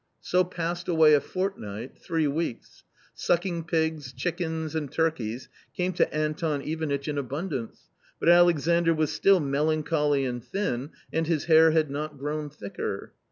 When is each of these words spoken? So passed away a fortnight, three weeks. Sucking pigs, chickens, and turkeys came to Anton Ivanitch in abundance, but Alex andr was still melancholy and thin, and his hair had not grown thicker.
So 0.21 0.43
passed 0.43 0.87
away 0.87 1.13
a 1.13 1.21
fortnight, 1.21 1.95
three 1.99 2.25
weeks. 2.25 2.83
Sucking 3.13 3.65
pigs, 3.65 4.11
chickens, 4.13 4.73
and 4.73 4.91
turkeys 4.91 5.47
came 5.77 5.93
to 5.93 6.11
Anton 6.11 6.63
Ivanitch 6.63 7.07
in 7.07 7.19
abundance, 7.19 7.87
but 8.19 8.27
Alex 8.27 8.67
andr 8.67 8.95
was 8.95 9.11
still 9.11 9.39
melancholy 9.39 10.25
and 10.25 10.43
thin, 10.43 10.89
and 11.13 11.27
his 11.27 11.45
hair 11.45 11.69
had 11.69 11.91
not 11.91 12.17
grown 12.17 12.49
thicker. 12.49 13.13